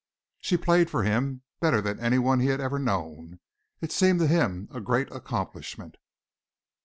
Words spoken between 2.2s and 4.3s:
he had ever known. It seemed to